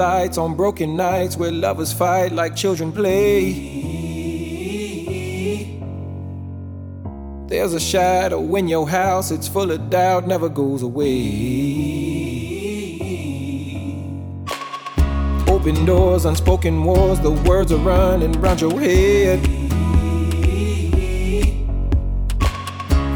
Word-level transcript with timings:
lights 0.00 0.38
on 0.38 0.54
broken 0.56 0.96
nights 0.96 1.36
where 1.36 1.52
lovers 1.52 1.92
fight 1.92 2.32
like 2.32 2.56
children 2.56 2.90
play. 2.90 3.52
There's 7.48 7.74
a 7.74 7.80
shadow 7.80 8.56
in 8.56 8.66
your 8.66 8.88
house, 8.88 9.30
it's 9.30 9.46
full 9.46 9.70
of 9.70 9.90
doubt, 9.90 10.26
never 10.26 10.48
goes 10.48 10.82
away. 10.82 11.18
Open 15.46 15.84
doors, 15.84 16.24
unspoken 16.24 16.82
wars, 16.82 17.20
the 17.20 17.32
words 17.32 17.70
are 17.70 17.84
running 17.92 18.32
round 18.40 18.62
your 18.62 18.80
head. 18.80 19.38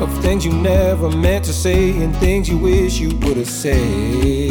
Of 0.02 0.10
things 0.22 0.44
you 0.44 0.52
never 0.52 1.08
meant 1.08 1.46
to 1.46 1.54
say 1.54 1.92
and 2.02 2.14
things 2.16 2.46
you 2.46 2.58
wish 2.58 2.98
you 2.98 3.16
would 3.20 3.38
have 3.38 3.48
said. 3.48 4.43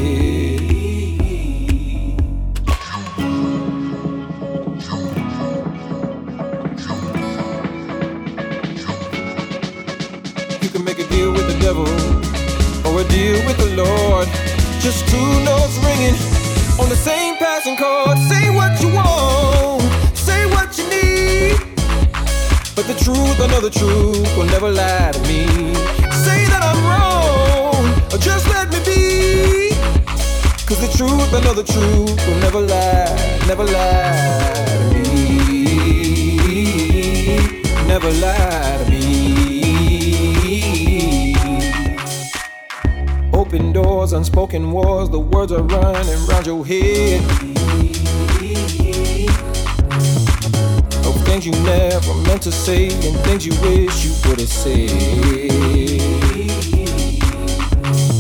To 52.43 52.51
say 52.51 52.87
and 52.87 53.17
things 53.21 53.45
you 53.45 53.53
wish 53.61 54.03
you 54.03 54.11
would 54.27 54.37
have 54.37 54.49
said. 54.49 54.89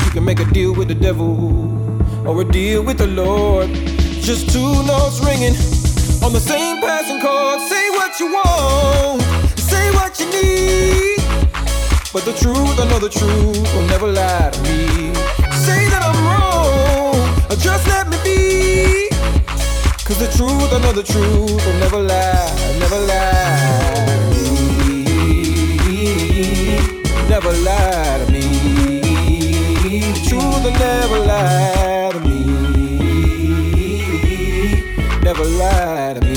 You 0.05 0.11
can 0.11 0.23
make 0.23 0.39
a 0.39 0.45
deal 0.45 0.73
with 0.73 0.87
the 0.87 0.95
devil 0.95 1.67
or 2.25 2.39
a 2.39 2.45
deal 2.45 2.83
with 2.83 2.99
the 2.99 3.07
Lord. 3.07 3.69
Just 4.21 4.49
two 4.49 4.71
notes 4.83 5.19
ringing 5.25 5.55
on 6.23 6.31
the 6.31 6.39
same 6.39 6.79
passing 6.79 7.19
chord. 7.19 7.59
Say 7.67 7.89
what 7.89 8.17
you 8.17 8.27
want, 8.31 9.21
say 9.59 9.91
what 9.91 10.17
you 10.17 10.27
need. 10.27 11.19
But 12.13 12.23
the 12.23 12.31
truth, 12.31 12.79
I 12.79 12.85
know 12.87 12.99
the 12.99 13.09
truth 13.09 13.75
will 13.75 13.87
never 13.87 14.07
lie 14.07 14.51
to 14.53 14.61
me. 14.61 15.13
Say 15.67 15.89
that 15.89 16.01
I'm 16.01 16.19
wrong, 16.23 17.19
or 17.51 17.57
just 17.57 17.85
let 17.89 18.07
me 18.07 18.17
be. 18.23 19.09
Cause 20.05 20.19
the 20.19 20.31
truth, 20.37 20.71
I 20.71 20.79
know 20.79 20.93
the 20.93 21.03
truth 21.03 21.65
will 21.65 21.79
never 21.79 21.99
lie, 21.99 22.77
never 22.79 22.99
lie 23.05 23.82
Never 27.33 27.51
lie 27.51 28.23
to 28.23 28.31
me. 28.31 28.41
The 29.81 30.13
truth 30.29 30.63
will 30.63 30.71
never 30.71 31.17
lie 31.17 32.11
to 32.13 32.19
me. 32.19 32.37
Never 35.23 35.43
lie 35.43 36.13
to 36.13 36.21
me. 36.21 36.35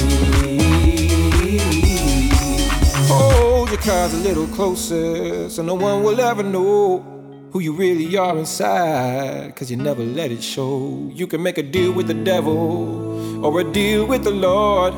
Hold 3.09 3.68
your 3.68 3.78
cards 3.82 4.14
a 4.14 4.16
little 4.16 4.46
closer 4.46 5.50
so 5.50 5.62
no 5.62 5.74
one 5.74 6.02
will 6.02 6.18
ever 6.18 6.42
know 6.42 7.04
who 7.52 7.61
you 7.61 7.74
really 7.74 8.16
are 8.16 8.38
inside. 8.38 9.54
Cause 9.54 9.70
you 9.70 9.76
never 9.76 10.02
let 10.02 10.32
it 10.32 10.42
show. 10.42 11.11
You 11.12 11.26
can 11.26 11.42
make 11.42 11.59
a 11.59 11.62
deal 11.62 11.92
with 11.92 12.06
the 12.06 12.14
devil 12.14 13.44
or 13.44 13.61
a 13.61 13.64
deal 13.64 14.06
with 14.06 14.24
the 14.24 14.30
Lord. 14.30 14.94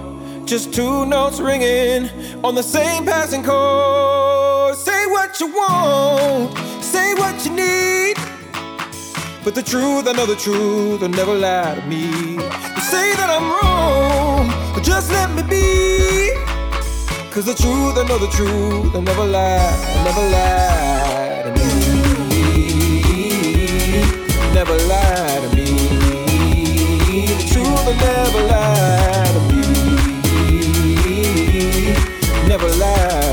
Just 0.46 0.72
two 0.72 1.06
notes 1.06 1.40
ringing 1.40 2.08
on 2.44 2.54
the 2.54 2.62
same 2.62 3.04
passing 3.04 3.42
chord 3.42 4.37
say 4.78 5.06
what 5.06 5.40
you 5.40 5.48
want, 5.48 6.56
say 6.82 7.14
what 7.14 7.44
you 7.44 7.50
need. 7.52 8.16
But 9.44 9.54
the 9.54 9.62
truth, 9.62 10.06
I 10.06 10.12
know 10.12 10.26
the 10.26 10.36
truth, 10.36 11.00
will 11.00 11.08
never 11.08 11.34
lie 11.34 11.74
to 11.74 11.82
me. 11.86 12.34
You 12.34 12.82
say 12.92 13.14
that 13.18 13.28
I'm 13.36 13.46
wrong, 13.56 14.48
but 14.74 14.82
just 14.84 15.10
let 15.10 15.30
me 15.34 15.42
be. 15.42 16.30
Cause 17.32 17.46
the 17.46 17.54
truth, 17.54 17.98
I 17.98 18.04
know 18.08 18.18
the 18.18 18.28
truth, 18.38 18.94
I 18.94 19.00
never 19.00 19.24
lie, 19.24 19.76
never 20.06 20.24
lie 20.36 21.42
to 21.44 21.50
me. 21.58 21.68
Never 24.54 24.76
lie 24.92 25.38
to 25.42 25.48
me. 25.56 25.66
The 27.26 27.44
truth, 27.52 27.88
I 27.90 27.94
never 28.06 28.42
lie 28.52 29.30
to 29.34 29.40
me. 29.50 29.62
Never 32.48 32.68
lie. 32.82 33.27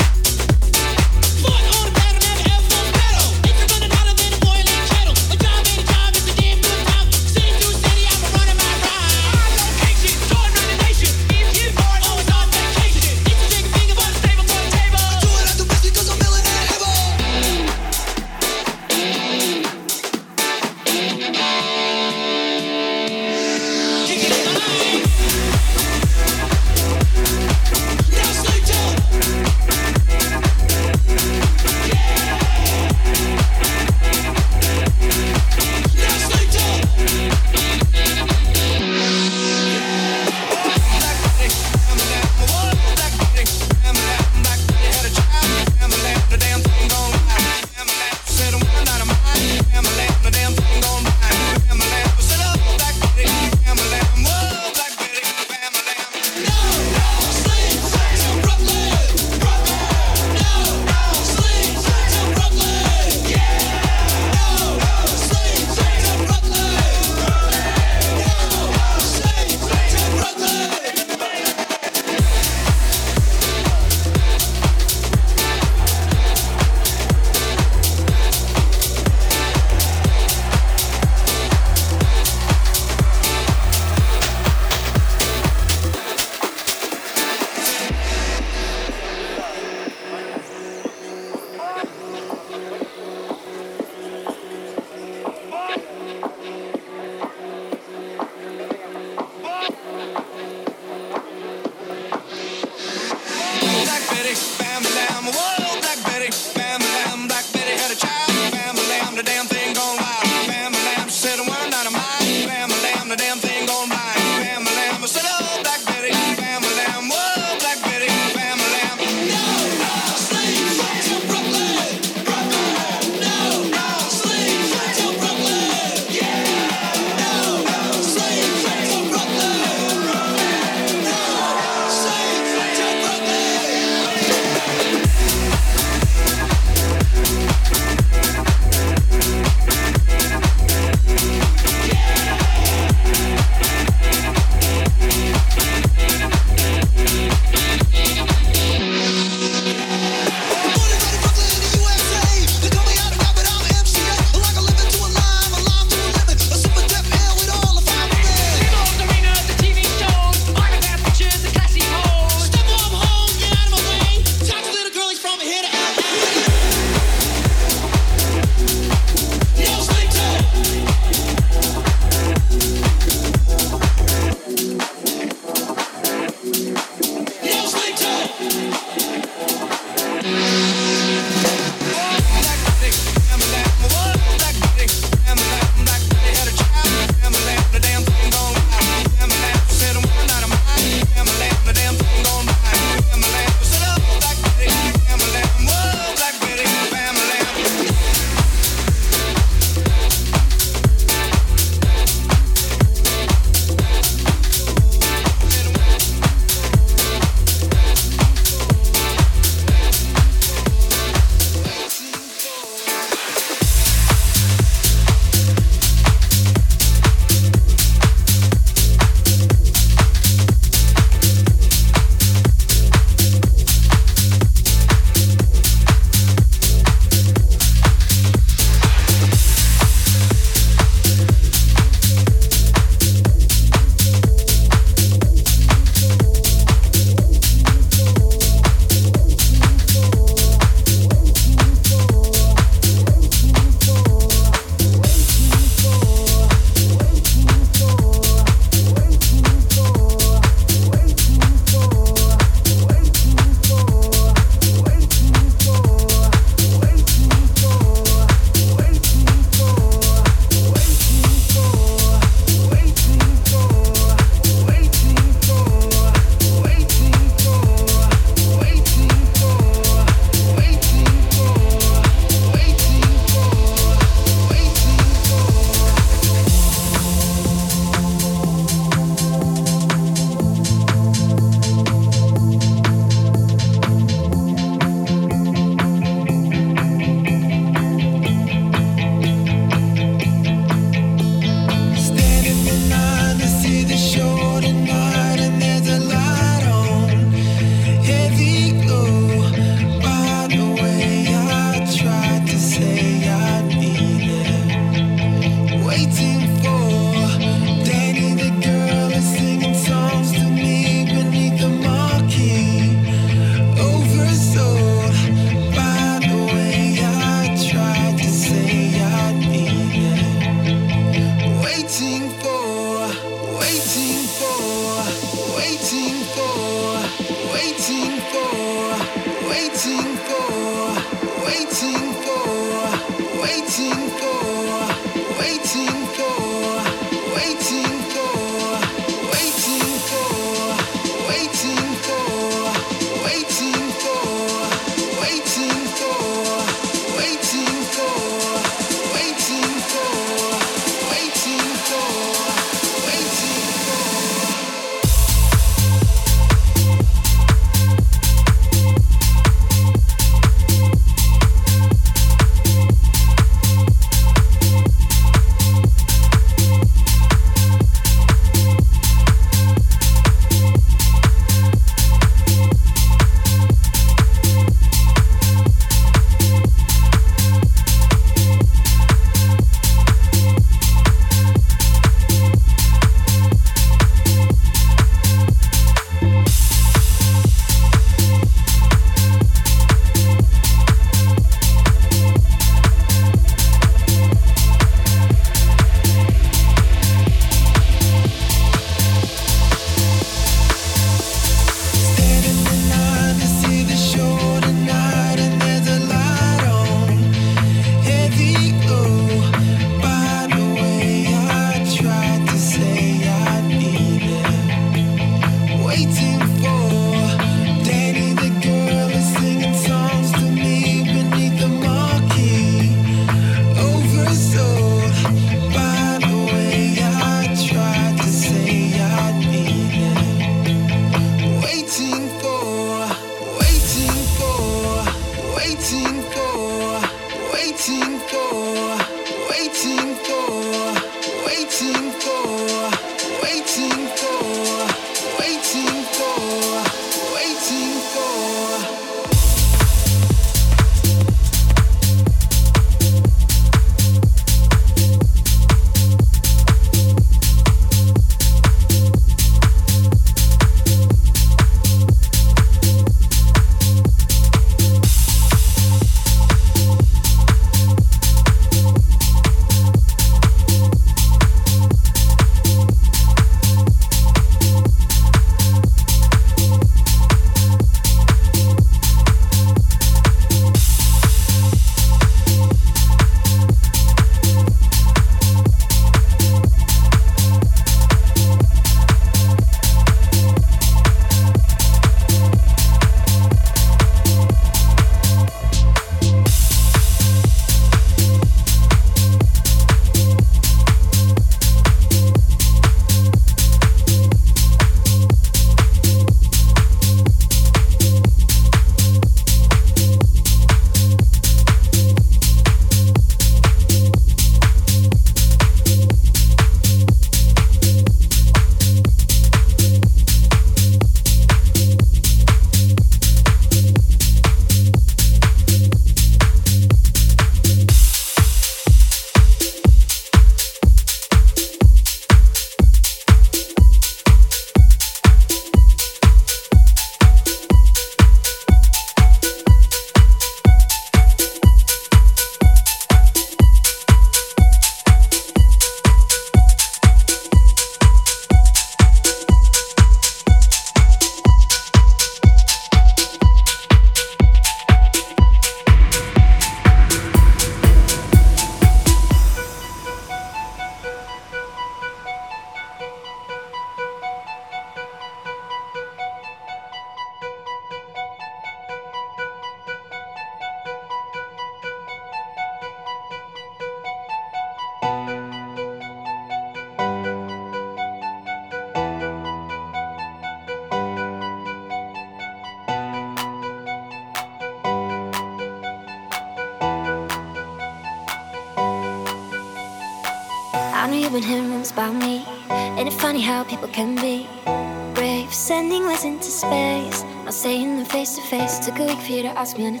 Ask 599.61 599.77
me 599.77 599.85
on 599.85 600.00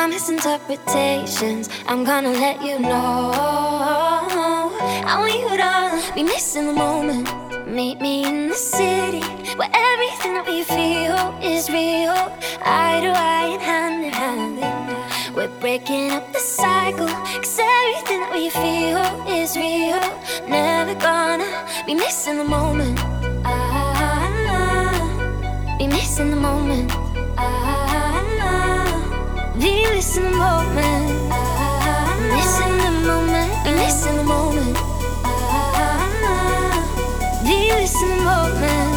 our 0.00 0.08
misinterpretations? 0.08 1.68
I'm 1.86 2.04
gonna 2.04 2.30
let 2.30 2.62
you 2.64 2.78
know. 2.78 3.32
I 5.10 5.14
want 5.20 5.34
you 5.34 5.48
to 5.64 6.14
be 6.14 6.22
missing 6.22 6.66
the 6.68 6.72
moment. 6.72 7.28
Meet 7.68 8.00
me 8.00 8.24
in 8.24 8.48
the 8.48 8.54
city 8.54 9.20
where 9.58 9.68
everything 9.90 10.32
that 10.36 10.46
we 10.48 10.62
feel 10.64 11.18
is 11.42 11.68
real. 11.68 12.16
Eye 12.64 13.00
to 13.04 13.10
eye 13.32 13.50
and 13.52 13.62
hand 13.62 14.04
in 14.04 14.12
hand. 14.12 15.36
We're 15.36 15.52
breaking 15.60 16.12
up 16.12 16.32
the 16.32 16.40
cycle. 16.40 17.08
Cause 17.42 17.58
everything 17.60 18.20
that 18.22 18.32
we 18.32 18.48
feel 18.62 19.04
is 19.38 19.54
real. 19.54 20.00
Never 20.48 20.94
gonna 20.94 21.50
be 21.84 21.94
missing 21.94 22.38
the 22.38 22.44
moment. 22.44 22.98
Ah, 23.44 24.24
be 25.78 25.86
missing 25.86 26.30
the 26.30 26.36
moment. 26.36 26.90
Ah, 27.36 27.89
be 29.60 29.84
missing 29.92 30.24
the 30.24 30.30
moment. 30.30 31.28
Ah, 31.30 32.16
missing 32.32 32.78
the 32.78 32.92
moment. 33.06 33.52
Be 33.64 33.70
missing 33.72 34.16
the 34.16 34.24
moment. 34.24 34.76
Be 37.44 37.70
missing 37.74 38.08
the 38.08 38.24
moment. 38.24 38.89